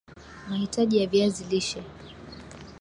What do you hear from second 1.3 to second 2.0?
lishe